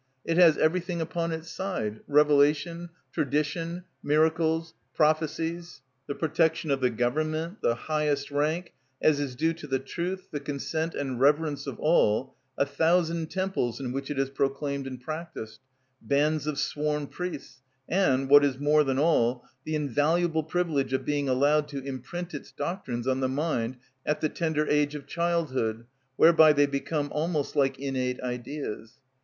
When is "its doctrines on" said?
22.33-23.19